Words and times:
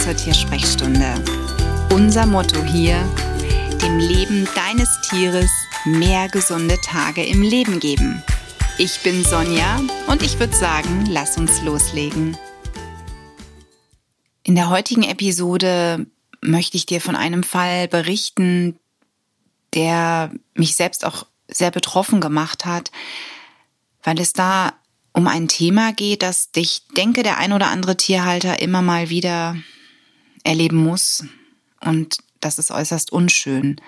zur 0.00 0.16
Tiersprechstunde. 0.16 1.22
Unser 1.92 2.24
Motto 2.24 2.62
hier, 2.62 2.96
dem 3.82 3.98
Leben 3.98 4.48
deines 4.54 4.88
Tieres 5.02 5.50
mehr 5.84 6.28
gesunde 6.28 6.78
Tage 6.80 7.22
im 7.22 7.42
Leben 7.42 7.80
geben. 7.80 8.22
Ich 8.78 9.00
bin 9.00 9.22
Sonja 9.24 9.78
und 10.06 10.22
ich 10.22 10.38
würde 10.38 10.56
sagen, 10.56 11.04
lass 11.06 11.36
uns 11.36 11.60
loslegen. 11.62 12.34
In 14.42 14.54
der 14.54 14.70
heutigen 14.70 15.02
Episode 15.02 16.06
möchte 16.40 16.78
ich 16.78 16.86
dir 16.86 17.02
von 17.02 17.14
einem 17.14 17.42
Fall 17.42 17.86
berichten, 17.86 18.78
der 19.74 20.32
mich 20.54 20.76
selbst 20.76 21.04
auch 21.04 21.26
sehr 21.46 21.70
betroffen 21.70 22.22
gemacht 22.22 22.64
hat, 22.64 22.90
weil 24.02 24.18
es 24.18 24.32
da 24.32 24.72
um 25.12 25.28
ein 25.28 25.46
Thema 25.46 25.92
geht, 25.92 26.22
das 26.22 26.48
ich 26.54 26.86
denke, 26.96 27.22
der 27.22 27.36
ein 27.36 27.52
oder 27.52 27.68
andere 27.68 27.98
Tierhalter 27.98 28.62
immer 28.62 28.80
mal 28.80 29.10
wieder 29.10 29.56
erleben 30.44 30.78
muss. 30.78 31.24
Und 31.80 32.18
das 32.40 32.58
ist 32.58 32.70
äußerst 32.70 33.12
unschön. 33.12 33.80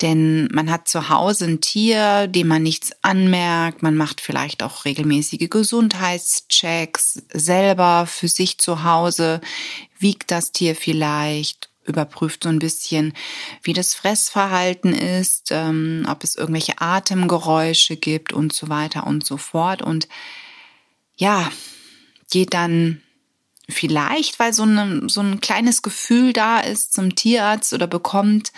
Denn 0.00 0.48
man 0.52 0.70
hat 0.70 0.88
zu 0.88 1.08
Hause 1.08 1.44
ein 1.44 1.60
Tier, 1.60 2.26
dem 2.26 2.48
man 2.48 2.62
nichts 2.62 2.92
anmerkt. 3.02 3.82
Man 3.82 3.96
macht 3.96 4.20
vielleicht 4.20 4.62
auch 4.62 4.84
regelmäßige 4.84 5.48
Gesundheitschecks 5.48 7.22
selber 7.32 8.06
für 8.06 8.28
sich 8.28 8.58
zu 8.58 8.82
Hause, 8.82 9.40
wiegt 9.98 10.30
das 10.30 10.50
Tier 10.50 10.74
vielleicht 10.74 11.68
überprüft 11.84 12.44
so 12.44 12.48
ein 12.48 12.58
bisschen, 12.58 13.12
wie 13.62 13.72
das 13.72 13.94
Fressverhalten 13.94 14.94
ist, 14.94 15.48
ähm, 15.50 16.06
ob 16.08 16.22
es 16.22 16.36
irgendwelche 16.36 16.80
Atemgeräusche 16.80 17.96
gibt 17.96 18.32
und 18.32 18.52
so 18.52 18.68
weiter 18.68 19.06
und 19.06 19.26
so 19.26 19.36
fort. 19.36 19.82
Und 19.82 20.08
ja, 21.16 21.50
geht 22.30 22.54
dann 22.54 23.02
vielleicht, 23.72 24.38
weil 24.38 24.52
so, 24.52 24.62
eine, 24.62 25.08
so 25.08 25.20
ein 25.20 25.40
kleines 25.40 25.82
Gefühl 25.82 26.32
da 26.32 26.60
ist 26.60 26.92
zum 26.92 27.14
Tierarzt 27.14 27.72
oder 27.72 27.86
bekommt, 27.86 28.52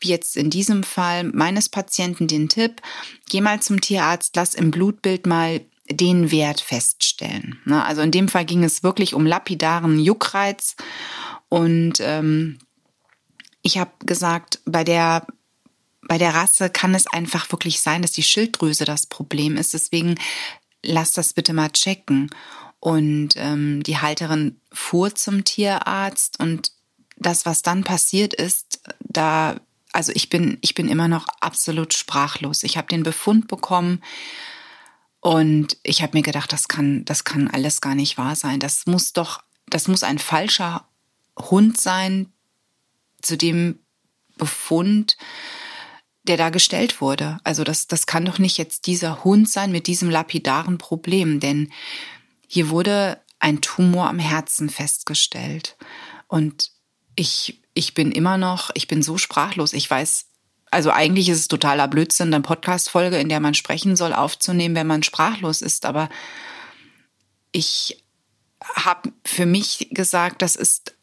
wie 0.00 0.08
jetzt 0.08 0.36
in 0.36 0.50
diesem 0.50 0.82
Fall 0.82 1.24
meines 1.24 1.68
Patienten 1.68 2.28
den 2.28 2.48
Tipp, 2.48 2.82
geh 3.30 3.40
mal 3.40 3.60
zum 3.60 3.80
Tierarzt, 3.80 4.36
lass 4.36 4.54
im 4.54 4.70
Blutbild 4.70 5.26
mal 5.26 5.60
den 5.90 6.30
Wert 6.30 6.60
feststellen. 6.60 7.60
Ne? 7.64 7.82
Also 7.84 8.02
in 8.02 8.10
dem 8.10 8.28
Fall 8.28 8.44
ging 8.44 8.62
es 8.62 8.82
wirklich 8.82 9.14
um 9.14 9.26
lapidaren 9.26 9.98
Juckreiz 9.98 10.76
und 11.48 11.94
ähm, 12.00 12.58
ich 13.62 13.78
habe 13.78 13.92
gesagt, 14.04 14.60
bei 14.64 14.84
der 14.84 15.26
bei 16.08 16.16
der 16.16 16.34
Rasse 16.34 16.70
kann 16.70 16.94
es 16.94 17.06
einfach 17.06 17.52
wirklich 17.52 17.80
sein, 17.80 18.00
dass 18.00 18.12
die 18.12 18.22
Schilddrüse 18.22 18.86
das 18.86 19.06
Problem 19.06 19.56
ist. 19.56 19.74
Deswegen 19.74 20.14
lass 20.82 21.12
das 21.12 21.34
bitte 21.34 21.52
mal 21.52 21.70
checken. 21.70 22.30
Und 22.80 23.30
ähm, 23.36 23.82
die 23.82 23.98
Halterin 23.98 24.60
fuhr 24.72 25.14
zum 25.14 25.44
Tierarzt 25.44 26.38
und 26.38 26.72
das, 27.16 27.44
was 27.44 27.62
dann 27.62 27.82
passiert 27.82 28.34
ist, 28.34 28.80
da, 29.00 29.56
also 29.92 30.12
ich 30.14 30.28
bin, 30.30 30.58
ich 30.60 30.74
bin 30.74 30.88
immer 30.88 31.08
noch 31.08 31.26
absolut 31.40 31.94
sprachlos. 31.94 32.62
Ich 32.62 32.76
habe 32.76 32.88
den 32.88 33.02
Befund 33.02 33.48
bekommen 33.48 34.02
und 35.20 35.76
ich 35.82 36.02
habe 36.02 36.16
mir 36.16 36.22
gedacht, 36.22 36.52
das 36.52 36.68
kann, 36.68 37.04
das 37.04 37.24
kann 37.24 37.48
alles 37.48 37.80
gar 37.80 37.96
nicht 37.96 38.18
wahr 38.18 38.36
sein. 38.36 38.60
Das 38.60 38.86
muss 38.86 39.12
doch, 39.12 39.42
das 39.66 39.88
muss 39.88 40.04
ein 40.04 40.18
falscher 40.18 40.86
Hund 41.36 41.80
sein, 41.80 42.32
zu 43.20 43.36
dem 43.36 43.80
Befund, 44.36 45.16
der 46.24 46.36
da 46.36 46.50
gestellt 46.50 47.00
wurde. 47.00 47.38
Also 47.42 47.64
das, 47.64 47.88
das 47.88 48.06
kann 48.06 48.24
doch 48.24 48.38
nicht 48.38 48.58
jetzt 48.58 48.86
dieser 48.86 49.24
Hund 49.24 49.48
sein 49.48 49.72
mit 49.72 49.86
diesem 49.86 50.10
lapidaren 50.10 50.78
Problem, 50.78 51.40
denn 51.40 51.72
hier 52.48 52.70
wurde 52.70 53.20
ein 53.38 53.60
Tumor 53.60 54.08
am 54.08 54.18
Herzen 54.18 54.70
festgestellt. 54.70 55.76
Und 56.26 56.72
ich, 57.14 57.62
ich 57.74 57.94
bin 57.94 58.10
immer 58.10 58.38
noch, 58.38 58.70
ich 58.74 58.88
bin 58.88 59.02
so 59.02 59.18
sprachlos. 59.18 59.74
Ich 59.74 59.88
weiß, 59.88 60.26
also 60.70 60.90
eigentlich 60.90 61.28
ist 61.28 61.38
es 61.38 61.48
totaler 61.48 61.86
Blödsinn, 61.88 62.32
eine 62.32 62.42
Podcast-Folge, 62.42 63.18
in 63.18 63.28
der 63.28 63.40
man 63.40 63.54
sprechen 63.54 63.96
soll, 63.96 64.12
aufzunehmen, 64.14 64.74
wenn 64.74 64.86
man 64.86 65.02
sprachlos 65.02 65.62
ist. 65.62 65.84
Aber 65.84 66.08
ich 67.52 68.02
habe 68.74 69.12
für 69.24 69.46
mich 69.46 69.88
gesagt, 69.90 70.42
das 70.42 70.56
ist 70.56 70.94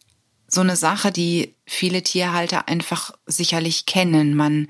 so 0.48 0.62
eine 0.62 0.76
Sache, 0.76 1.12
die 1.12 1.56
viele 1.66 2.02
Tierhalter 2.02 2.68
einfach 2.68 3.12
sicherlich 3.28 3.86
kennen. 3.86 4.36
Man 4.36 4.68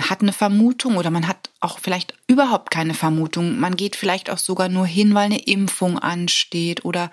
hat 0.00 0.22
eine 0.22 0.32
Vermutung 0.32 0.96
oder 0.96 1.10
man 1.10 1.28
hat 1.28 1.50
auch 1.60 1.78
vielleicht 1.78 2.14
überhaupt 2.26 2.70
keine 2.70 2.94
Vermutung. 2.94 3.58
Man 3.60 3.76
geht 3.76 3.96
vielleicht 3.96 4.28
auch 4.28 4.38
sogar 4.38 4.68
nur 4.68 4.86
hin, 4.86 5.14
weil 5.14 5.26
eine 5.26 5.44
Impfung 5.44 5.98
ansteht 5.98 6.84
oder 6.84 7.10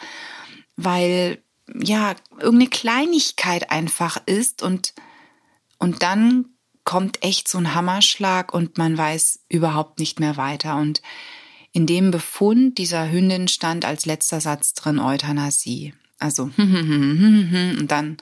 weil 0.75 1.43
ja 1.79 2.15
irgendeine 2.39 2.69
Kleinigkeit 2.69 3.71
einfach 3.71 4.21
ist 4.25 4.63
und 4.63 4.93
und 5.77 6.03
dann 6.03 6.45
kommt 6.83 7.23
echt 7.23 7.47
so 7.47 7.57
ein 7.57 7.73
Hammerschlag 7.73 8.53
und 8.53 8.77
man 8.77 8.97
weiß 8.97 9.45
überhaupt 9.49 9.99
nicht 9.99 10.19
mehr 10.19 10.37
weiter 10.37 10.77
und 10.77 11.01
in 11.71 11.85
dem 11.85 12.11
Befund 12.11 12.77
dieser 12.77 13.11
Hündin 13.11 13.47
stand 13.47 13.85
als 13.85 14.05
letzter 14.05 14.41
Satz 14.41 14.73
drin 14.73 14.99
Euthanasie. 14.99 15.93
Also 16.19 16.43
und 16.57 17.87
dann 17.87 18.17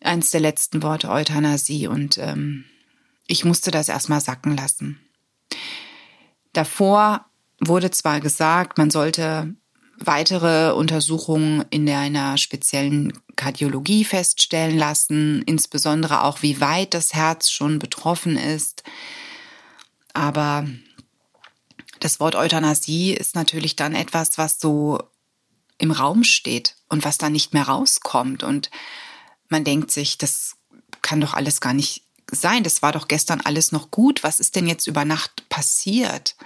eins 0.00 0.30
der 0.30 0.40
letzten 0.40 0.82
Worte 0.82 1.10
Euthanasie 1.10 1.86
und 1.86 2.18
ähm, 2.18 2.64
ich 3.26 3.44
musste 3.44 3.70
das 3.70 3.88
erstmal 3.88 4.20
sacken 4.20 4.56
lassen. 4.56 5.00
Davor 6.52 7.26
wurde 7.60 7.90
zwar 7.90 8.20
gesagt, 8.20 8.78
man 8.78 8.90
sollte 8.90 9.54
weitere 9.98 10.72
Untersuchungen 10.72 11.64
in 11.70 11.88
einer 11.88 12.36
speziellen 12.36 13.12
Kardiologie 13.34 14.04
feststellen 14.04 14.76
lassen, 14.76 15.42
insbesondere 15.42 16.22
auch 16.22 16.42
wie 16.42 16.60
weit 16.60 16.94
das 16.94 17.14
Herz 17.14 17.50
schon 17.50 17.78
betroffen 17.78 18.36
ist. 18.36 18.82
Aber 20.12 20.66
das 22.00 22.20
Wort 22.20 22.34
Euthanasie 22.34 23.12
ist 23.12 23.34
natürlich 23.34 23.76
dann 23.76 23.94
etwas, 23.94 24.38
was 24.38 24.60
so 24.60 25.02
im 25.78 25.90
Raum 25.90 26.24
steht 26.24 26.76
und 26.88 27.04
was 27.04 27.18
dann 27.18 27.32
nicht 27.32 27.52
mehr 27.52 27.64
rauskommt. 27.64 28.42
Und 28.42 28.70
man 29.48 29.64
denkt 29.64 29.90
sich, 29.90 30.18
das 30.18 30.56
kann 31.02 31.20
doch 31.20 31.34
alles 31.34 31.60
gar 31.60 31.74
nicht 31.74 32.05
sein. 32.30 32.62
Das 32.64 32.82
war 32.82 32.92
doch 32.92 33.08
gestern 33.08 33.40
alles 33.40 33.72
noch 33.72 33.90
gut. 33.90 34.22
Was 34.22 34.40
ist 34.40 34.56
denn 34.56 34.66
jetzt 34.66 34.86
über 34.86 35.04
Nacht 35.04 35.48
passiert? 35.48 36.36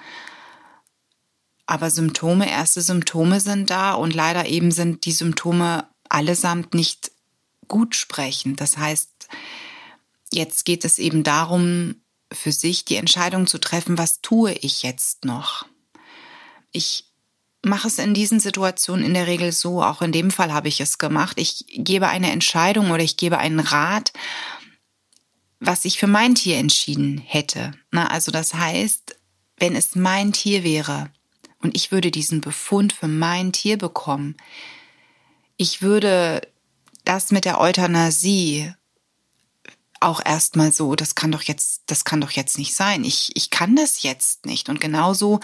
Aber 1.66 1.90
Symptome, 1.90 2.50
erste 2.50 2.80
Symptome 2.80 3.40
sind 3.40 3.70
da 3.70 3.94
und 3.94 4.14
leider 4.14 4.46
eben 4.46 4.72
sind 4.72 5.04
die 5.04 5.12
Symptome 5.12 5.86
allesamt 6.08 6.74
nicht 6.74 7.12
gut 7.68 7.94
sprechend. 7.94 8.60
Das 8.60 8.76
heißt, 8.76 9.28
jetzt 10.32 10.64
geht 10.64 10.84
es 10.84 10.98
eben 10.98 11.22
darum, 11.22 11.94
für 12.32 12.52
sich 12.52 12.84
die 12.84 12.96
Entscheidung 12.96 13.46
zu 13.46 13.58
treffen, 13.58 13.98
was 13.98 14.20
tue 14.20 14.52
ich 14.52 14.82
jetzt 14.82 15.24
noch? 15.24 15.66
Ich 16.72 17.04
mache 17.62 17.88
es 17.88 17.98
in 17.98 18.14
diesen 18.14 18.40
Situationen 18.40 19.04
in 19.04 19.14
der 19.14 19.26
Regel 19.26 19.52
so, 19.52 19.82
auch 19.82 20.02
in 20.02 20.12
dem 20.12 20.30
Fall 20.30 20.52
habe 20.52 20.68
ich 20.68 20.80
es 20.80 20.98
gemacht. 20.98 21.38
Ich 21.38 21.66
gebe 21.68 22.08
eine 22.08 22.30
Entscheidung 22.30 22.90
oder 22.90 23.02
ich 23.02 23.16
gebe 23.16 23.38
einen 23.38 23.60
Rat, 23.60 24.12
was 25.60 25.84
ich 25.84 25.98
für 25.98 26.06
mein 26.06 26.34
Tier 26.34 26.56
entschieden 26.56 27.18
hätte. 27.18 27.72
Na, 27.90 28.08
also 28.08 28.32
das 28.32 28.54
heißt, 28.54 29.16
wenn 29.58 29.76
es 29.76 29.94
mein 29.94 30.32
Tier 30.32 30.64
wäre 30.64 31.10
und 31.60 31.76
ich 31.76 31.92
würde 31.92 32.10
diesen 32.10 32.40
Befund 32.40 32.94
für 32.94 33.08
mein 33.08 33.52
Tier 33.52 33.76
bekommen, 33.76 34.36
ich 35.58 35.82
würde 35.82 36.40
das 37.04 37.30
mit 37.30 37.44
der 37.44 37.60
Euthanasie 37.60 38.72
auch 40.00 40.20
erstmal 40.24 40.72
so, 40.72 40.96
das 40.96 41.14
kann 41.14 41.30
doch 41.30 41.42
jetzt, 41.42 41.82
das 41.86 42.04
kann 42.04 42.20
doch 42.20 42.30
jetzt 42.30 42.58
nicht 42.58 42.74
sein. 42.74 43.04
Ich, 43.04 43.30
ich 43.34 43.50
kann 43.50 43.76
das 43.76 44.02
jetzt 44.02 44.46
nicht. 44.46 44.70
Und 44.70 44.80
genauso 44.80 45.40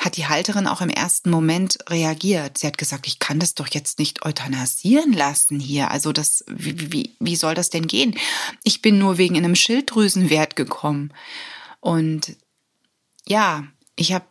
hat 0.00 0.16
die 0.16 0.26
Halterin 0.26 0.66
auch 0.66 0.80
im 0.80 0.88
ersten 0.88 1.30
Moment 1.30 1.78
reagiert. 1.88 2.58
Sie 2.58 2.66
hat 2.66 2.78
gesagt, 2.78 3.06
ich 3.06 3.18
kann 3.18 3.38
das 3.38 3.54
doch 3.54 3.68
jetzt 3.68 3.98
nicht 3.98 4.24
euthanasieren 4.24 5.12
lassen 5.12 5.60
hier. 5.60 5.90
Also 5.90 6.12
das, 6.12 6.42
wie, 6.48 6.92
wie, 6.92 7.16
wie 7.20 7.36
soll 7.36 7.54
das 7.54 7.68
denn 7.68 7.86
gehen? 7.86 8.16
Ich 8.64 8.80
bin 8.80 8.98
nur 8.98 9.18
wegen 9.18 9.36
einem 9.36 9.54
Schilddrüsenwert 9.54 10.56
gekommen. 10.56 11.12
Und 11.80 12.36
ja, 13.26 13.64
ich 13.94 14.12
habe 14.12 14.24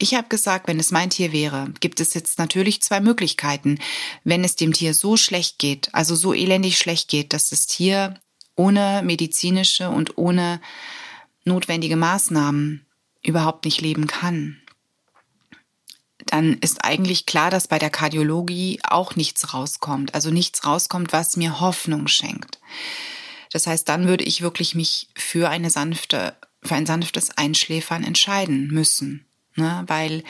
ich 0.00 0.14
habe 0.14 0.28
gesagt, 0.28 0.68
wenn 0.68 0.78
es 0.78 0.92
mein 0.92 1.10
Tier 1.10 1.32
wäre, 1.32 1.72
gibt 1.80 1.98
es 1.98 2.14
jetzt 2.14 2.38
natürlich 2.38 2.82
zwei 2.82 3.00
Möglichkeiten. 3.00 3.80
Wenn 4.22 4.44
es 4.44 4.54
dem 4.54 4.72
Tier 4.72 4.94
so 4.94 5.16
schlecht 5.16 5.58
geht, 5.58 5.92
also 5.92 6.14
so 6.14 6.32
elendig 6.32 6.78
schlecht 6.78 7.08
geht, 7.08 7.32
dass 7.32 7.50
das 7.50 7.66
Tier 7.66 8.14
ohne 8.58 9.02
medizinische 9.04 9.88
und 9.88 10.18
ohne 10.18 10.60
notwendige 11.44 11.96
Maßnahmen 11.96 12.84
überhaupt 13.22 13.64
nicht 13.64 13.80
leben 13.80 14.06
kann, 14.06 14.60
dann 16.26 16.54
ist 16.54 16.84
eigentlich 16.84 17.24
klar, 17.24 17.50
dass 17.50 17.68
bei 17.68 17.78
der 17.78 17.90
Kardiologie 17.90 18.80
auch 18.82 19.16
nichts 19.16 19.54
rauskommt. 19.54 20.14
Also 20.14 20.30
nichts 20.30 20.66
rauskommt, 20.66 21.12
was 21.12 21.36
mir 21.36 21.60
Hoffnung 21.60 22.08
schenkt. 22.08 22.58
Das 23.52 23.66
heißt, 23.66 23.88
dann 23.88 24.08
würde 24.08 24.24
ich 24.24 24.42
wirklich 24.42 24.74
mich 24.74 25.08
für 25.14 25.48
eine 25.48 25.70
sanfte, 25.70 26.34
für 26.62 26.74
ein 26.74 26.84
sanftes 26.84 27.30
Einschläfern 27.38 28.04
entscheiden 28.04 28.66
müssen, 28.66 29.24
ne? 29.54 29.84
weil 29.86 30.22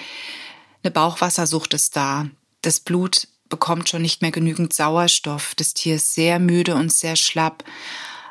eine 0.84 0.92
Bauchwassersucht 0.92 1.74
ist 1.74 1.96
da. 1.96 2.28
Das 2.62 2.78
Blut 2.78 3.26
bekommt 3.48 3.88
schon 3.88 4.02
nicht 4.02 4.22
mehr 4.22 4.30
genügend 4.30 4.72
Sauerstoff. 4.72 5.54
Das 5.56 5.74
Tier 5.74 5.96
ist 5.96 6.14
sehr 6.14 6.38
müde 6.38 6.74
und 6.74 6.92
sehr 6.92 7.16
schlapp. 7.16 7.64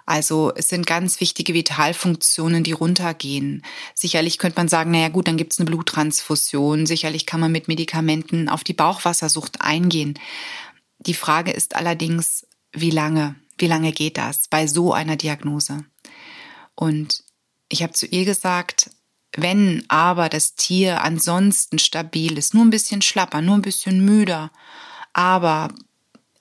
Also 0.07 0.54
es 0.56 0.69
sind 0.69 0.88
ganz 0.88 1.19
wichtige 1.19 1.54
Vitalfunktionen, 1.54 2.63
die 2.63 2.71
runtergehen. 2.71 3.62
Sicherlich 3.94 4.38
könnte 4.38 4.57
man 4.57 4.69
sagen, 4.69 4.89
naja 4.92 5.09
gut, 5.09 5.27
dann 5.27 5.36
gibt's 5.36 5.59
eine 5.59 5.65
Bluttransfusion. 5.65 6.86
Sicherlich 6.86 7.25
kann 7.25 7.42
man 7.42 7.51
mit 7.51 7.68
Medikamenten 7.68 8.48
auf 8.48 8.63
die 8.63 8.74
Bauchwassersucht 8.74 9.62
eingehen. 9.62 10.18
Die 11.00 11.13
Frage 11.13 11.51
ist 11.51 11.75
allerdings, 11.75 12.48
wie 12.71 12.89
lange? 12.89 13.36
Wie 13.57 13.68
lange 13.68 13.92
geht 13.92 14.18
das 14.18 14.48
bei 14.48 14.65
so 14.65 14.94
einer 14.94 15.18
Diagnose? 15.18 15.83
Und 16.74 17.25
ich 17.68 17.83
habe 17.83 17.92
zu 17.92 18.06
ihr 18.06 18.24
gesagt, 18.24 18.89
wenn 19.36 19.83
aber 19.89 20.30
das 20.30 20.56
Tier 20.56 21.01
ansonsten 21.01 21.80
stabil 21.80 22.38
ist, 22.38 22.53
nur 22.53 22.63
ein 22.63 22.69
bisschen 22.69 23.01
schlapper, 23.01 23.42
nur 23.42 23.56
ein 23.56 23.62
bisschen 23.62 24.06
müder, 24.06 24.51
aber 25.12 25.68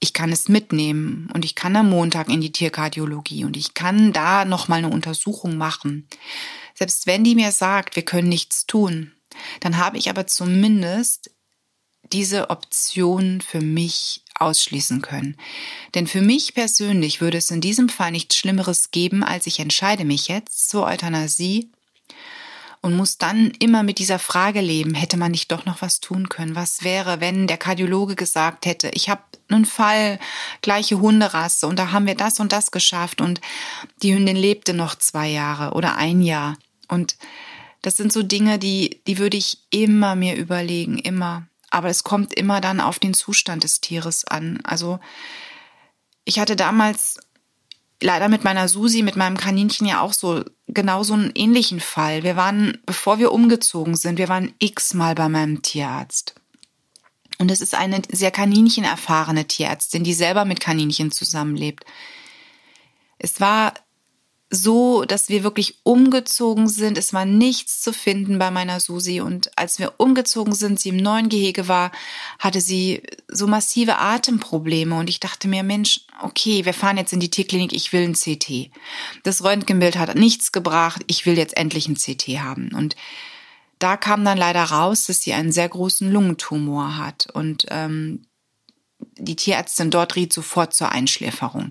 ich 0.01 0.13
kann 0.13 0.33
es 0.33 0.49
mitnehmen 0.49 1.29
und 1.33 1.45
ich 1.45 1.55
kann 1.55 1.77
am 1.77 1.91
Montag 1.91 2.29
in 2.29 2.41
die 2.41 2.53
Tierkardiologie 2.53 3.45
und 3.45 3.57
ich 3.57 3.75
kann 3.75 4.13
da 4.13 4.45
noch 4.45 4.69
mal 4.69 4.77
eine 4.77 4.91
Untersuchung 4.91 5.57
machen. 5.57 6.09
Selbst 6.75 7.07
wenn 7.07 7.25
die 7.25 7.35
mir 7.35 7.53
sagt, 7.53 7.97
wir 7.97 8.05
können 8.05 8.29
nichts 8.29 8.67
tun, 8.67 9.13
dann 9.61 9.79
habe 9.79 9.99
ich 9.99 10.11
aber 10.11 10.27
zumindest 10.27 11.31
diese 12.13 12.51
Option 12.51 13.41
für 13.41 13.61
mich 13.61 14.23
ausschließen 14.35 15.03
können. 15.03 15.37
Denn 15.95 16.07
für 16.07 16.21
mich 16.21 16.55
persönlich 16.55 17.21
würde 17.21 17.39
es 17.39 17.51
in 17.51 17.61
diesem 17.61 17.89
Fall 17.89 18.13
nichts 18.13 18.37
Schlimmeres 18.37 18.91
geben, 18.91 19.25
als 19.25 19.47
ich 19.47 19.59
entscheide 19.59 20.05
mich 20.05 20.29
jetzt 20.29 20.69
zur 20.69 20.85
Euthanasie 20.85 21.73
und 22.87 22.97
muss 22.97 23.19
dann 23.19 23.51
immer 23.59 23.83
mit 23.83 23.99
dieser 23.99 24.21
Frage 24.21 24.61
leben, 24.61 24.95
hätte 24.95 25.17
man 25.17 25.33
nicht 25.33 25.51
doch 25.51 25.67
noch 25.67 25.83
was 25.83 25.99
tun 25.99 26.29
können? 26.29 26.55
Was 26.55 26.85
wäre, 26.85 27.21
wenn 27.21 27.49
der 27.49 27.57
Kardiologe 27.59 28.15
gesagt 28.15 28.65
hätte, 28.65 28.91
ich 28.95 29.11
habe 29.11 29.23
einen 29.49 29.65
Fall, 29.65 30.21
gleiche 30.63 31.01
Hunderasse 31.01 31.67
und 31.67 31.81
da 31.81 31.91
haben 31.91 32.07
wir 32.07 32.15
das 32.15 32.39
und 32.39 32.53
das 32.53 32.71
geschafft 32.71 33.21
und 33.21 33.41
die 34.03 34.15
Hündin 34.15 34.37
lebte 34.37 34.73
noch 34.73 34.95
zwei 34.95 35.29
Jahre 35.29 35.75
oder 35.75 35.97
ein 35.97 36.23
Jahr. 36.23 36.57
Und 36.87 37.17
das 37.83 37.97
sind 37.97 38.13
so 38.13 38.23
Dinge, 38.23 38.61
die, 38.61 39.03
die 39.09 39.19
würde 39.19 39.37
ich 39.37 39.59
immer 39.71 40.15
mir 40.15 40.37
überlegen, 40.37 40.99
immer. 40.99 41.49
Aber 41.71 41.89
es 41.89 42.05
kommt 42.05 42.35
immer 42.35 42.61
dann 42.61 42.81
auf 42.81 43.01
den 43.01 43.15
Zustand 43.15 43.65
des 43.65 43.81
Tieres 43.81 44.25
an. 44.25 44.61
Also 44.63 45.01
ich 46.25 46.39
hatte 46.39 46.55
damals 46.55 47.19
leider 48.03 48.29
mit 48.29 48.45
meiner 48.45 48.69
Susi, 48.69 49.03
mit 49.03 49.17
meinem 49.17 49.37
Kaninchen 49.37 49.87
ja 49.87 50.01
auch 50.01 50.13
so 50.13 50.45
genau 50.69 51.03
so 51.03 51.15
einen 51.15 51.33
ähnlichen 51.35 51.81
Fall. 51.81 52.23
Wir 52.23 52.37
waren, 52.37 52.79
bevor 52.85 53.19
wir 53.19 53.33
umgezogen 53.33 53.97
sind, 53.97 54.19
wir 54.19 54.29
waren 54.29 54.55
x-mal 54.59 55.15
bei 55.15 55.29
meinem 55.29 55.63
Tierarzt. 55.63 56.35
Und 57.39 57.51
es 57.51 57.61
ist 57.61 57.75
eine 57.75 58.01
sehr 58.11 58.31
kaninchenerfahrene 58.31 59.47
Tierärztin, 59.47 60.05
die 60.05 60.15
selber 60.15 60.45
mit 60.45 60.61
Kaninchen 60.61 61.11
zusammenlebt. 61.11 61.85
Es 63.19 63.41
war 63.41 63.75
so, 64.57 65.05
dass 65.05 65.29
wir 65.29 65.45
wirklich 65.45 65.77
umgezogen 65.85 66.69
sind. 66.69 66.99
Es 66.99 67.13
war 67.13 67.25
nichts 67.25 67.81
zu 67.81 67.93
finden 67.93 68.39
bei 68.39 68.51
meiner 68.51 68.81
Susi. 68.81 69.21
Und 69.21 69.57
als 69.57 69.79
wir 69.79 69.95
umgezogen 69.99 70.55
sind, 70.55 70.81
sie 70.81 70.89
im 70.89 70.97
neuen 70.97 71.29
Gehege 71.29 71.69
war, 71.69 71.93
hatte 72.39 72.61
sie 72.61 73.03
so 73.29 73.47
massive 73.47 73.99
Atemprobleme. 73.99 74.99
Und 74.99 75.09
ich 75.09 75.21
dachte 75.21 75.47
mir, 75.47 75.63
Mensch, 75.63 76.01
okay, 76.23 76.65
wir 76.65 76.75
fahren 76.75 76.97
jetzt 76.97 77.13
in 77.13 77.21
die 77.21 77.31
Tierklinik, 77.31 77.73
ich 77.73 77.93
will 77.93 78.03
ein 78.03 78.15
CT. 78.15 78.71
Das 79.23 79.45
Röntgenbild 79.45 79.97
hat 79.97 80.15
nichts 80.17 80.51
gebracht, 80.53 81.03
ich 81.07 81.27
will 81.27 81.39
jetzt 81.39 81.57
endlich 81.57 81.89
ein 81.89 81.97
CT 81.97 82.41
haben. 82.41 82.73
Und 82.75 82.97
da 83.79 83.97
kam 83.97 84.25
dann 84.25 84.39
leider 84.39 84.65
raus, 84.65 85.07
dass 85.07 85.21
sie 85.21 85.35
einen 85.35 85.53
sehr 85.53 85.69
großen 85.69 86.11
Lungentumor 86.11 86.97
hat. 86.97 87.29
Und 87.33 87.67
ähm, 87.71 88.27
die 89.19 89.37
Tierärztin 89.37 89.91
dort 89.91 90.17
riet 90.17 90.33
sofort 90.33 90.75
zur 90.75 90.91
Einschläferung. 90.93 91.71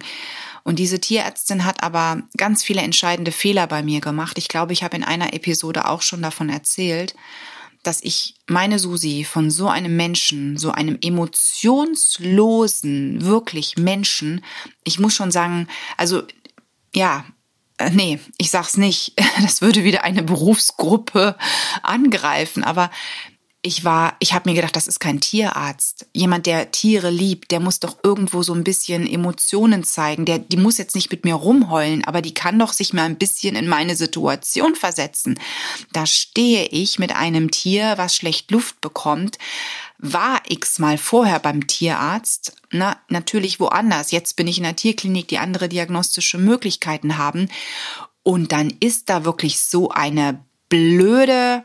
Und 0.65 0.79
diese 0.79 0.99
Tierärztin 0.99 1.63
hat 1.63 1.83
aber 1.83 2.23
ganz 2.37 2.63
viele 2.63 2.81
entscheidende 2.81 3.31
Fehler 3.31 3.67
bei 3.67 3.83
mir 3.83 4.01
gemacht. 4.01 4.39
Ich 4.39 4.47
glaube, 4.47 4.73
ich 4.73 4.81
habe 4.83 4.97
in 4.97 5.03
einer 5.03 5.33
Episode 5.33 5.87
auch 5.87 6.01
schon 6.01 6.23
davon 6.23 6.49
erzählt, 6.49 7.13
dass 7.83 8.01
ich 8.01 8.33
meine 8.47 8.79
Susi 8.79 9.25
von 9.25 9.51
so 9.51 9.69
einem 9.69 9.95
Menschen, 9.95 10.57
so 10.57 10.71
einem 10.71 10.97
emotionslosen, 11.01 13.23
wirklich 13.23 13.77
Menschen, 13.77 14.43
ich 14.83 14.97
muss 14.99 15.13
schon 15.13 15.29
sagen, 15.29 15.67
also 15.97 16.23
ja, 16.95 17.25
äh, 17.77 17.91
nee, 17.91 18.19
ich 18.37 18.49
sag's 18.49 18.77
nicht. 18.77 19.13
Das 19.41 19.61
würde 19.61 19.83
wieder 19.83 20.03
eine 20.03 20.23
Berufsgruppe 20.23 21.35
angreifen. 21.83 22.63
Aber 22.63 22.89
ich 23.65 23.83
war, 23.83 24.15
ich 24.19 24.33
habe 24.33 24.47
mir 24.47 24.55
gedacht, 24.55 24.75
das 24.75 24.87
ist 24.87 24.99
kein 24.99 25.19
Tierarzt. 25.19 26.05
Jemand, 26.13 26.45
der 26.45 26.69
Tiere 26.69 27.09
liebt, 27.09 27.49
der 27.49 27.59
muss 27.59 27.79
doch 27.79 27.97
irgendwo 28.03 28.43
so 28.43 28.53
ein 28.53 28.63
bisschen 28.63 29.07
Emotionen 29.07 29.83
zeigen. 29.83 30.25
Der, 30.25 30.37
die 30.37 30.57
muss 30.57 30.77
jetzt 30.77 30.93
nicht 30.93 31.09
mit 31.09 31.25
mir 31.25 31.33
rumheulen, 31.33 32.05
aber 32.05 32.21
die 32.21 32.35
kann 32.35 32.59
doch 32.59 32.73
sich 32.73 32.93
mal 32.93 33.05
ein 33.05 33.17
bisschen 33.17 33.55
in 33.55 33.67
meine 33.67 33.95
Situation 33.95 34.75
versetzen. 34.75 35.39
Da 35.93 36.05
stehe 36.05 36.67
ich 36.67 36.99
mit 36.99 37.15
einem 37.15 37.49
Tier, 37.49 37.95
was 37.97 38.15
schlecht 38.15 38.51
Luft 38.51 38.81
bekommt, 38.81 39.39
war 39.97 40.43
x-mal 40.47 40.99
vorher 40.99 41.39
beim 41.39 41.65
Tierarzt, 41.65 42.55
na, 42.69 42.97
natürlich 43.09 43.59
woanders. 43.59 44.11
Jetzt 44.11 44.35
bin 44.35 44.45
ich 44.45 44.57
in 44.57 44.63
der 44.63 44.75
Tierklinik, 44.75 45.27
die 45.27 45.39
andere 45.39 45.69
diagnostische 45.69 46.37
Möglichkeiten 46.37 47.17
haben. 47.17 47.49
Und 48.21 48.51
dann 48.51 48.69
ist 48.79 49.09
da 49.09 49.25
wirklich 49.25 49.59
so 49.59 49.89
eine 49.89 50.43
blöde 50.69 51.63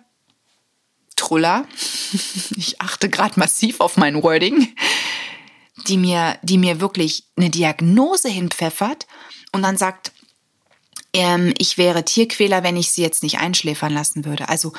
Truller, 1.21 1.67
ich 2.57 2.81
achte 2.81 3.09
gerade 3.09 3.39
massiv 3.39 3.81
auf 3.81 3.97
mein 3.97 4.23
Wording, 4.23 4.75
die 5.87 5.97
mir, 5.97 6.39
die 6.43 6.59
mir 6.59 6.81
wirklich 6.81 7.25
eine 7.37 7.51
Diagnose 7.51 8.29
hinpfeffert 8.29 9.07
und 9.53 9.63
dann 9.63 9.77
sagt, 9.77 10.13
ähm, 11.13 11.53
ich 11.59 11.77
wäre 11.77 12.05
Tierquäler, 12.05 12.63
wenn 12.63 12.77
ich 12.77 12.93
sie 12.93 13.03
jetzt 13.03 13.23
nicht 13.23 13.39
einschläfern 13.39 13.93
lassen 13.93 14.25
würde. 14.25 14.49
Also 14.49 14.73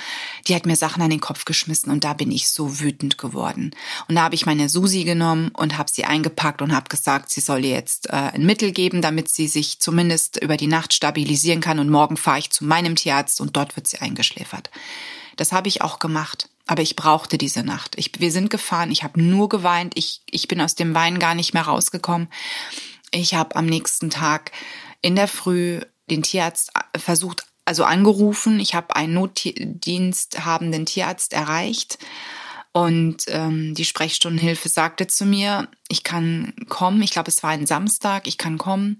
die 0.48 0.56
hat 0.56 0.66
mir 0.66 0.75
Sachen 0.75 1.01
an 1.01 1.10
den 1.10 1.19
Kopf 1.19 1.45
geschmissen 1.45 1.92
und 1.92 2.04
da 2.04 2.13
bin 2.13 2.31
ich 2.31 2.50
so 2.50 2.80
wütend 2.80 3.18
geworden. 3.18 3.72
Und 4.07 4.16
da 4.16 4.24
habe 4.24 4.36
ich 4.36 4.45
meine 4.45 4.69
Susi 4.69 5.04
genommen 5.04 5.50
und 5.50 5.78
habe 5.78 5.92
sie 5.92 6.06
eingepackt 6.06 6.62
und 6.62 6.74
habe 6.74 6.89
gesagt, 6.89 7.30
sie 7.30 7.42
soll 7.42 7.66
ihr 7.66 7.72
jetzt 7.72 8.10
äh, 8.10 8.13
ein 8.13 8.45
Mittel 8.45 8.72
geben, 8.72 9.01
damit 9.01 9.30
sie 9.30 9.48
sich 9.48 9.80
zumindest 9.80 10.42
über 10.42 10.57
die 10.57 10.68
Nacht 10.68 10.94
stabilisieren 10.94 11.62
kann. 11.62 11.80
Und 11.80 11.89
morgen 11.89 12.18
fahre 12.18 12.39
ich 12.39 12.50
zu 12.50 12.63
meinem 12.63 12.95
Tierarzt 12.95 13.42
und 13.42 13.57
dort 13.57 13.76
wird 13.76 13.88
sie 13.88 14.00
eingeschläfert. 14.00 14.69
Das 15.35 15.52
habe 15.52 15.68
ich 15.68 15.81
auch 15.81 16.00
gemacht. 16.00 16.50
Aber 16.71 16.83
ich 16.83 16.95
brauchte 16.95 17.37
diese 17.37 17.63
Nacht. 17.63 17.95
Ich, 17.97 18.13
wir 18.19 18.31
sind 18.31 18.49
gefahren, 18.49 18.92
ich 18.92 19.04
habe 19.04 19.21
nur 19.21 19.49
geweint, 19.49 19.92
ich, 19.97 20.21
ich 20.30 20.47
bin 20.47 20.61
aus 20.61 20.73
dem 20.73 20.95
Wein 20.95 21.19
gar 21.19 21.35
nicht 21.35 21.54
mehr 21.54 21.63
rausgekommen. 21.63 22.30
Ich 23.11 23.33
habe 23.33 23.57
am 23.57 23.66
nächsten 23.66 24.09
Tag 24.09 24.54
in 25.01 25.18
der 25.18 25.28
Früh 25.28 25.81
den 26.09 26.23
Tierarzt 26.23 26.71
äh, 26.94 26.97
versucht, 26.97 27.45
also 27.66 27.83
angerufen. 27.83 28.61
Ich 28.61 28.73
habe 28.73 28.95
einen 28.95 29.16
Notdienst 29.16 30.45
habenden 30.45 30.85
Tierarzt 30.85 31.33
erreicht. 31.33 31.97
Und 32.71 33.25
ähm, 33.28 33.75
die 33.75 33.83
Sprechstundenhilfe 33.83 34.69
sagte 34.69 35.07
zu 35.07 35.25
mir, 35.25 35.68
ich 35.90 36.06
kann 36.06 36.54
kommen. 36.69 37.01
Ich 37.01 37.11
glaube, 37.11 37.28
es 37.28 37.44
war 37.44 37.49
ein 37.49 37.68
Samstag, 37.68 38.28
ich 38.28 38.37
kann 38.37 38.57
kommen. 38.57 38.97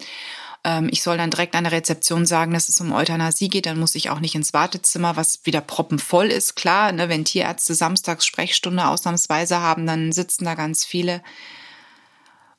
Ähm, 0.64 0.90
ich 0.92 1.02
soll 1.02 1.18
dann 1.18 1.32
direkt 1.32 1.56
an 1.56 1.64
der 1.64 1.74
Rezeption 1.74 2.26
sagen, 2.26 2.54
dass 2.54 2.70
es 2.70 2.80
um 2.82 2.92
Euthanasie 2.92 3.50
geht, 3.50 3.66
dann 3.66 3.80
muss 3.80 3.96
ich 3.96 4.10
auch 4.10 4.20
nicht 4.20 4.36
ins 4.36 4.54
Wartezimmer, 4.54 5.16
was 5.16 5.46
wieder 5.46 5.62
proppenvoll 5.62 6.28
ist. 6.28 6.56
Klar, 6.56 6.92
ne, 6.92 7.10
wenn 7.10 7.26
Tierärzte 7.26 7.74
samstags 7.74 8.26
Sprechstunde 8.26 8.86
ausnahmsweise 8.86 9.60
haben, 9.60 9.86
dann 9.86 10.12
sitzen 10.12 10.46
da 10.46 10.56
ganz 10.56 10.86
viele. 10.86 11.22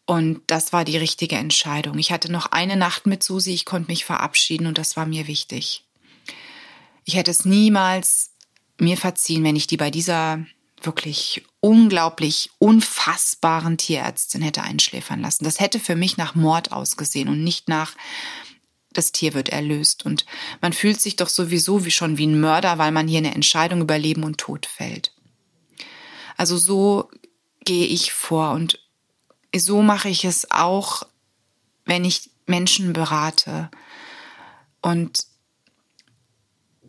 Und 0.05 0.43
das 0.49 0.73
war 0.73 0.85
die 0.85 0.97
richtige 0.97 1.37
Entscheidung. 1.37 1.99
Ich 1.99 2.11
hatte 2.11 2.31
noch 2.31 2.47
eine 2.47 2.77
Nacht 2.77 3.07
mit 3.07 3.23
Susi, 3.23 3.53
ich 3.53 3.65
konnte 3.65 3.91
mich 3.91 4.05
verabschieden 4.05 4.67
und 4.67 4.79
das 4.79 4.97
war 4.97 5.07
mir 5.07 5.29
wichtig. 5.29 5.85
Ich 7.05 7.15
hätte 7.15 7.31
es 7.31 7.45
niemals 7.45 8.33
mir 8.79 8.97
verziehen, 8.97 9.45
wenn 9.45 9.57
ich 9.57 9.69
die 9.69 9.77
bei 9.77 9.91
dieser 9.91 10.45
wirklich 10.85 11.45
unglaublich 11.61 12.51
unfassbaren 12.59 13.79
Tierärztin 13.79 14.43
hätte 14.43 14.63
einschläfern 14.63 15.21
lassen. 15.21 15.45
Das 15.45 15.61
hätte 15.61 15.81
für 15.81 15.97
mich 15.97 16.17
nach 16.17 16.35
Mord 16.35 16.73
ausgesehen 16.73 17.29
und 17.29 17.43
nicht 17.43 17.69
nach 17.69 17.95
das 18.93 19.13
Tier 19.13 19.35
wird 19.35 19.49
erlöst. 19.49 20.05
Und 20.05 20.27
man 20.61 20.73
fühlt 20.73 21.01
sich 21.01 21.17
doch 21.17 21.29
sowieso 21.29 21.85
wie 21.85 21.91
schon 21.91 22.19
wie 22.19 22.27
ein 22.27 22.41
Mörder, 22.41 22.79
weil 22.79 22.93
man 22.93 23.09
hier 23.09 23.19
eine 23.19 23.35
Entscheidung 23.35 23.81
über 23.81 23.99
Leben 23.99 24.25
und 24.25 24.39
Tod 24.39 24.67
fällt. 24.67 25.13
Also 26.37 26.57
so 26.57 27.11
gehe 27.65 27.87
ich 27.87 28.13
vor 28.13 28.53
und 28.53 28.79
so 29.55 29.83
mache 29.83 30.09
ich 30.09 30.25
es 30.25 30.51
auch, 30.51 31.05
wenn 31.85 32.05
ich 32.05 32.31
Menschen 32.47 32.93
berate. 32.93 33.71
Und 34.81 35.27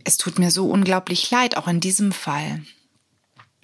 es 0.04 0.18
tut 0.18 0.40
mir 0.40 0.52
so 0.52 0.70
unglaublich 0.70 1.30
leid, 1.32 1.58
auch 1.58 1.68
in 1.68 1.80
diesem 1.80 2.12
Fall. 2.12 2.64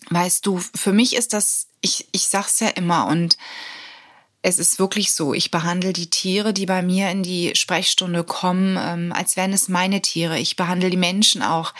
Weißt 0.09 0.45
du, 0.45 0.59
für 0.59 0.93
mich 0.93 1.15
ist 1.15 1.33
das, 1.33 1.67
ich, 1.81 2.07
ich 2.11 2.27
sag's 2.27 2.59
ja 2.59 2.69
immer 2.69 3.07
und 3.07 3.37
es 4.41 4.57
ist 4.57 4.79
wirklich 4.79 5.13
so, 5.13 5.33
ich 5.33 5.51
behandle 5.51 5.91
die 5.91 6.09
Tiere, 6.09 6.53
die 6.53 6.65
bei 6.65 6.81
mir 6.81 7.11
in 7.11 7.23
die 7.23 7.51
Sprechstunde 7.55 8.23
kommen, 8.23 8.77
ähm, 8.79 9.11
als 9.13 9.35
wären 9.35 9.51
es 9.51 9.67
meine 9.67 10.01
Tiere. 10.01 10.39
Ich 10.39 10.55
behandle 10.55 10.89
die 10.89 10.97
Menschen 10.97 11.41
auch 11.41 11.73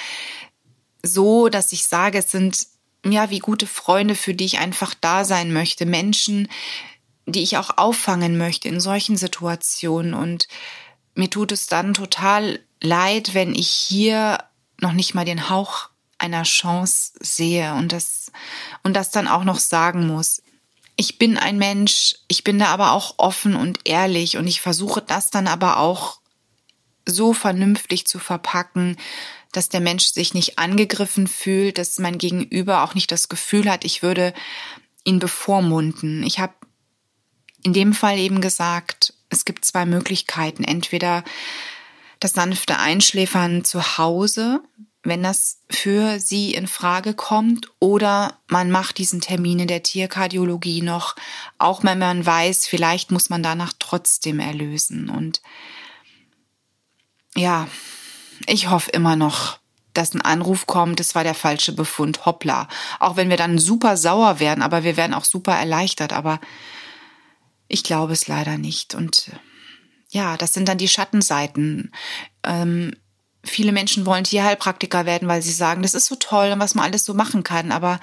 so, 1.01 1.47
dass 1.47 1.71
ich 1.71 1.85
sage, 1.85 2.17
es 2.17 2.31
sind 2.31 2.67
ja, 3.05 3.29
wie 3.29 3.39
gute 3.39 3.67
Freunde, 3.67 4.15
für 4.15 4.33
die 4.33 4.45
ich 4.45 4.59
einfach 4.59 4.93
da 4.93 5.23
sein 5.23 5.53
möchte. 5.53 5.85
Menschen, 5.85 6.49
die 7.25 7.43
ich 7.43 7.57
auch 7.57 7.77
auffangen 7.77 8.37
möchte 8.37 8.67
in 8.67 8.79
solchen 8.79 9.15
Situationen. 9.15 10.13
Und 10.13 10.47
mir 11.15 11.29
tut 11.29 11.51
es 11.51 11.67
dann 11.67 11.93
total 11.93 12.59
leid, 12.81 13.33
wenn 13.33 13.55
ich 13.55 13.69
hier 13.69 14.37
noch 14.81 14.93
nicht 14.93 15.13
mal 15.13 15.25
den 15.25 15.49
Hauch 15.49 15.89
einer 16.19 16.43
Chance 16.43 17.13
sehe 17.19 17.73
und 17.73 17.91
das, 17.91 18.31
und 18.83 18.93
das 18.93 19.11
dann 19.11 19.27
auch 19.27 19.43
noch 19.43 19.59
sagen 19.59 20.07
muss. 20.07 20.41
Ich 20.95 21.17
bin 21.17 21.37
ein 21.37 21.57
Mensch, 21.57 22.15
ich 22.27 22.43
bin 22.43 22.59
da 22.59 22.67
aber 22.67 22.91
auch 22.91 23.15
offen 23.17 23.55
und 23.55 23.79
ehrlich 23.85 24.37
und 24.37 24.47
ich 24.47 24.61
versuche 24.61 25.01
das 25.01 25.29
dann 25.29 25.47
aber 25.47 25.77
auch 25.77 26.19
so 27.05 27.33
vernünftig 27.33 28.05
zu 28.05 28.19
verpacken, 28.19 28.97
dass 29.51 29.69
der 29.69 29.79
Mensch 29.79 30.05
sich 30.05 30.33
nicht 30.33 30.59
angegriffen 30.59 31.27
fühlt, 31.27 31.77
dass 31.77 31.97
mein 31.99 32.17
Gegenüber 32.17 32.83
auch 32.83 32.93
nicht 32.93 33.11
das 33.11 33.29
Gefühl 33.29 33.69
hat, 33.69 33.83
ich 33.83 34.03
würde 34.03 34.33
ihn 35.03 35.19
bevormunden. 35.19 36.23
Ich 36.23 36.39
habe 36.39 36.53
in 37.63 37.73
dem 37.73 37.93
Fall 37.93 38.17
eben 38.19 38.41
gesagt, 38.41 39.13
es 39.29 39.45
gibt 39.45 39.65
zwei 39.65 39.85
Möglichkeiten. 39.85 40.63
Entweder 40.63 41.23
das 42.19 42.33
sanfte 42.33 42.77
Einschläfern 42.77 43.63
zu 43.63 43.97
Hause, 43.97 44.61
wenn 45.03 45.23
das 45.23 45.61
für 45.69 46.19
sie 46.19 46.53
in 46.53 46.67
Frage 46.67 47.13
kommt, 47.13 47.71
oder 47.79 48.37
man 48.47 48.69
macht 48.69 48.97
diesen 48.97 49.21
Termin 49.21 49.59
in 49.59 49.67
der 49.67 49.83
Tierkardiologie 49.83 50.81
noch, 50.81 51.15
auch 51.57 51.83
wenn 51.83 51.99
man 51.99 52.25
weiß, 52.25 52.67
vielleicht 52.67 53.11
muss 53.11 53.29
man 53.29 53.41
danach 53.41 53.73
trotzdem 53.79 54.39
erlösen. 54.39 55.09
Und 55.09 55.41
ja, 57.35 57.67
ich 58.45 58.69
hoffe 58.69 58.91
immer 58.91 59.15
noch, 59.15 59.59
dass 59.93 60.13
ein 60.13 60.21
Anruf 60.21 60.67
kommt, 60.67 60.99
es 60.99 61.15
war 61.15 61.23
der 61.23 61.33
falsche 61.33 61.71
Befund, 61.71 62.25
hoppla. 62.25 62.67
Auch 62.99 63.15
wenn 63.15 63.29
wir 63.29 63.37
dann 63.37 63.57
super 63.57 63.97
sauer 63.97 64.39
werden, 64.39 64.61
aber 64.61 64.83
wir 64.83 64.97
werden 64.97 65.13
auch 65.13 65.25
super 65.25 65.53
erleichtert, 65.55 66.13
aber 66.13 66.39
ich 67.67 67.83
glaube 67.83 68.13
es 68.13 68.27
leider 68.27 68.57
nicht. 68.57 68.95
Und 68.95 69.31
ja, 70.09 70.37
das 70.37 70.53
sind 70.53 70.67
dann 70.67 70.77
die 70.77 70.87
Schattenseiten. 70.87 71.91
Ähm, 72.43 72.95
viele 73.43 73.71
Menschen 73.71 74.05
wollen 74.05 74.23
Tierheilpraktiker 74.23 75.05
werden, 75.05 75.27
weil 75.27 75.41
sie 75.41 75.51
sagen, 75.51 75.81
das 75.81 75.93
ist 75.93 76.07
so 76.07 76.15
toll 76.15 76.53
was 76.57 76.75
man 76.75 76.85
alles 76.85 77.05
so 77.05 77.13
machen 77.13 77.43
kann, 77.43 77.71
aber 77.71 77.99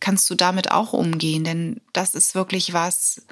kannst 0.00 0.28
du 0.30 0.34
damit 0.34 0.70
auch 0.70 0.92
umgehen? 0.92 1.44
Denn 1.44 1.80
das 1.92 2.14
ist 2.14 2.34
wirklich 2.34 2.72
was, 2.72 3.22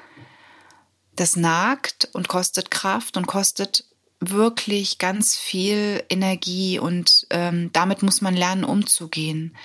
das 1.15 1.37
nagt 1.37 2.09
und 2.13 2.29
kostet 2.29 2.71
Kraft 2.71 3.17
und 3.17 3.27
kostet 3.27 3.85
wirklich 4.21 4.99
ganz 4.99 5.37
viel 5.37 6.03
Energie 6.09 6.79
und 6.79 7.27
ähm, 7.31 7.71
damit 7.73 8.03
muss 8.03 8.21
man 8.21 8.35
lernen 8.35 8.65
umzugehen, 8.65 9.57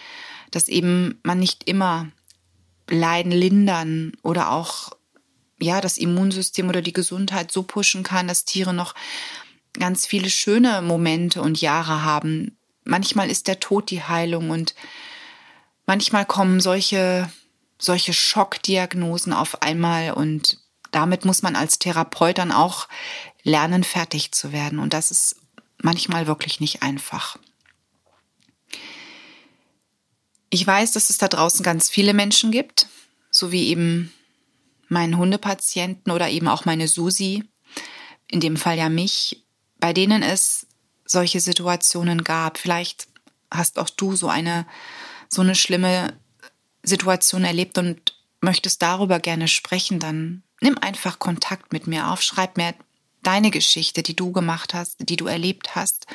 dass 0.52 0.68
eben 0.68 1.20
man 1.24 1.40
nicht 1.40 1.64
immer 1.68 2.12
Leiden 2.90 3.32
lindern 3.32 4.12
oder 4.24 4.52
auch 4.52 4.92
ja 5.60 5.80
das 5.80 5.98
Immunsystem 5.98 6.68
oder 6.68 6.82
die 6.82 6.94
Gesundheit 6.94 7.52
so 7.52 7.64
pushen 7.64 8.04
kann, 8.04 8.28
dass 8.28 8.46
Tiere 8.46 8.74
noch 8.74 8.94
ganz 9.74 10.06
viele 10.06 10.30
schöne 10.30 10.82
Momente 10.82 11.42
und 11.42 11.62
Jahre 11.62 12.04
haben. 12.04 12.58
Manchmal 12.84 13.30
ist 13.30 13.48
der 13.48 13.60
Tod 13.60 13.90
die 13.92 14.04
Heilung 14.04 14.50
und 14.50 14.76
manchmal 15.86 16.26
kommen 16.26 16.60
solche 16.60 17.30
solche 17.82 18.14
Schockdiagnosen 18.14 19.34
auf 19.34 19.62
einmal 19.62 20.12
und 20.12 20.60
damit 20.92 21.26
muss 21.26 21.42
man 21.42 21.56
als 21.56 21.80
Therapeut 21.80 22.38
dann 22.38 22.52
auch 22.52 22.88
lernen, 23.44 23.84
fertig 23.84 24.32
zu 24.32 24.52
werden. 24.52 24.80
Und 24.80 24.94
das 24.94 25.10
ist 25.10 25.38
manchmal 25.82 26.28
wirklich 26.28 26.60
nicht 26.60 26.84
einfach. 26.84 27.38
Ich 30.50 30.66
weiß, 30.68 30.92
dass 30.92 31.10
es 31.10 31.18
da 31.18 31.28
draußen 31.28 31.64
ganz 31.64 31.90
viele 31.90 32.14
Menschen 32.14 32.52
gibt, 32.52 32.88
so 33.30 33.52
wie 33.52 33.70
eben 33.70 34.14
meinen 34.90 35.18
Hundepatienten 35.18 36.12
oder 36.12 36.30
eben 36.30 36.50
auch 36.50 36.66
meine 36.66 36.90
Susi, 36.90 37.46
in 38.28 38.42
dem 38.42 38.58
Fall 38.58 38.78
ja 38.78 38.90
mich, 38.90 39.46
bei 39.82 39.92
denen 39.92 40.24
es 40.24 40.68
solche 41.06 41.42
Situationen 41.42 42.24
gab. 42.24 42.58
Vielleicht 42.58 43.08
hast 43.52 43.78
auch 43.78 43.90
du 43.90 44.16
so 44.16 44.30
eine, 44.30 44.66
so 45.28 45.42
eine 45.42 45.56
schlimme 45.56 46.14
Situation 46.84 47.44
erlebt 47.44 47.78
und 47.78 48.16
möchtest 48.40 48.82
darüber 48.82 49.20
gerne 49.20 49.50
sprechen, 49.50 50.00
dann 50.00 50.44
nimm 50.62 50.78
einfach 50.78 51.20
Kontakt 51.20 51.74
mit 51.74 51.88
mir 51.88 52.10
auf, 52.10 52.22
schreib 52.22 52.56
mir 52.56 52.74
deine 53.24 53.52
Geschichte, 53.52 54.04
die 54.04 54.16
du 54.16 54.32
gemacht 54.32 54.74
hast, 54.74 54.98
die 55.00 55.18
du 55.18 55.28
erlebt 55.28 55.76
hast. 55.76 56.08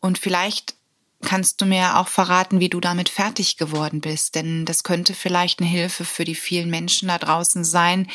Und 0.00 0.18
vielleicht 0.18 0.74
kannst 1.22 1.60
du 1.60 1.66
mir 1.66 1.98
auch 1.98 2.08
verraten, 2.08 2.60
wie 2.60 2.68
du 2.68 2.80
damit 2.80 3.08
fertig 3.08 3.56
geworden 3.58 4.00
bist, 4.00 4.34
denn 4.34 4.64
das 4.64 4.84
könnte 4.84 5.14
vielleicht 5.14 5.60
eine 5.60 5.68
Hilfe 5.68 6.04
für 6.04 6.24
die 6.24 6.34
vielen 6.34 6.70
Menschen 6.70 7.08
da 7.08 7.18
draußen 7.18 7.62
sein, 7.64 8.10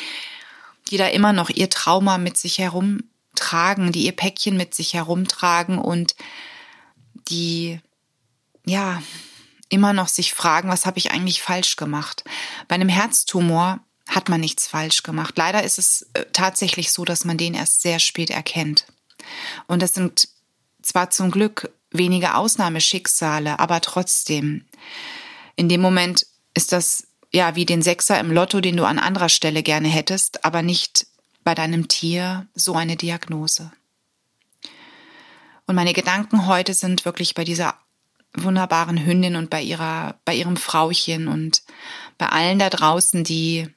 die 0.90 0.96
da 0.96 1.06
immer 1.08 1.32
noch 1.32 1.50
ihr 1.50 1.70
Trauma 1.70 2.18
mit 2.18 2.36
sich 2.36 2.58
herumtragen, 3.36 3.92
die 3.92 4.06
ihr 4.06 4.12
Päckchen 4.12 4.56
mit 4.56 4.74
sich 4.74 4.94
herumtragen 4.94 5.78
und 5.78 6.14
die 7.28 7.80
ja 8.64 9.02
immer 9.68 9.92
noch 9.92 10.08
sich 10.08 10.32
fragen, 10.32 10.68
was 10.68 10.86
habe 10.86 10.98
ich 10.98 11.10
eigentlich 11.10 11.42
falsch 11.42 11.76
gemacht? 11.76 12.24
Bei 12.68 12.76
einem 12.76 12.88
Herztumor 12.88 13.80
hat 14.08 14.28
man 14.28 14.40
nichts 14.40 14.68
falsch 14.68 15.02
gemacht. 15.02 15.34
Leider 15.36 15.64
ist 15.64 15.78
es 15.78 16.08
äh, 16.12 16.24
tatsächlich 16.32 16.92
so, 16.92 17.04
dass 17.04 17.24
man 17.24 17.36
den 17.36 17.54
erst 17.54 17.82
sehr 17.82 17.98
spät 17.98 18.30
erkennt. 18.30 18.86
Und 19.66 19.82
das 19.82 19.94
sind 19.94 20.28
zwar 20.82 21.10
zum 21.10 21.32
Glück 21.32 21.72
wenige 21.90 22.36
Ausnahmeschicksale, 22.36 23.58
aber 23.58 23.80
trotzdem. 23.80 24.66
In 25.56 25.68
dem 25.68 25.80
Moment 25.80 26.26
ist 26.54 26.70
das 26.70 27.08
ja 27.32 27.56
wie 27.56 27.66
den 27.66 27.82
Sechser 27.82 28.20
im 28.20 28.30
Lotto, 28.30 28.60
den 28.60 28.76
du 28.76 28.84
an 28.84 29.00
anderer 29.00 29.28
Stelle 29.28 29.64
gerne 29.64 29.88
hättest, 29.88 30.44
aber 30.44 30.62
nicht 30.62 31.06
bei 31.46 31.54
deinem 31.54 31.86
Tier 31.86 32.48
so 32.56 32.74
eine 32.74 32.96
Diagnose. 32.96 33.70
Und 35.68 35.76
meine 35.76 35.92
Gedanken 35.92 36.48
heute 36.48 36.74
sind 36.74 37.04
wirklich 37.04 37.36
bei 37.36 37.44
dieser 37.44 37.76
wunderbaren 38.34 39.06
Hündin 39.06 39.36
und 39.36 39.48
bei 39.48 39.62
ihrer, 39.62 40.16
bei 40.24 40.34
ihrem 40.34 40.56
Frauchen 40.56 41.28
und 41.28 41.62
bei 42.18 42.26
allen 42.26 42.58
da 42.58 42.68
draußen, 42.68 43.22
die 43.22 43.68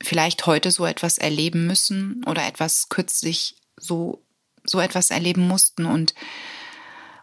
vielleicht 0.00 0.46
heute 0.46 0.70
so 0.70 0.86
etwas 0.86 1.18
erleben 1.18 1.66
müssen 1.66 2.22
oder 2.24 2.46
etwas 2.46 2.88
kürzlich 2.88 3.56
so, 3.76 4.22
so 4.62 4.78
etwas 4.78 5.10
erleben 5.10 5.42
mussten 5.42 5.86
und 5.86 6.14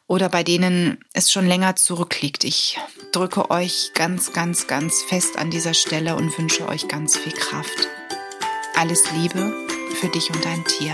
oder 0.07 0.27
bei 0.27 0.43
denen 0.43 0.99
es 1.13 1.31
schon 1.31 1.47
länger 1.47 1.77
zurückliegt. 1.77 2.43
Ich 2.43 2.77
drücke 3.13 3.49
euch 3.49 3.91
ganz, 3.93 4.33
ganz, 4.33 4.67
ganz 4.67 5.03
fest 5.03 5.37
an 5.37 5.51
dieser 5.51 5.73
Stelle 5.73 6.17
und 6.17 6.37
wünsche 6.37 6.67
euch 6.67 6.89
ganz 6.89 7.17
viel 7.17 7.31
Kraft. 7.31 7.87
Alles 8.75 9.09
Liebe 9.13 9.75
für 9.95 10.09
dich 10.09 10.29
und 10.29 10.43
dein 10.43 10.65
Tier. 10.65 10.93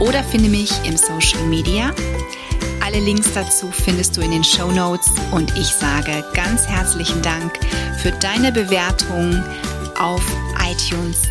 oder 0.00 0.24
finde 0.24 0.48
mich 0.48 0.72
im 0.84 0.96
Social 0.96 1.44
Media. 1.46 1.94
Alle 2.82 3.00
Links 3.00 3.32
dazu 3.34 3.70
findest 3.70 4.16
du 4.16 4.20
in 4.20 4.30
den 4.30 4.44
Show 4.44 4.70
Notes. 4.70 5.10
Und 5.30 5.56
ich 5.56 5.68
sage 5.68 6.24
ganz 6.34 6.66
herzlichen 6.66 7.22
Dank 7.22 7.58
für 7.98 8.10
deine 8.12 8.52
Bewertung 8.52 9.42
auf 9.98 10.22
iTunes 10.58 11.22